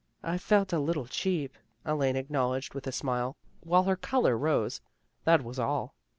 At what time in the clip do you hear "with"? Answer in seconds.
2.73-2.87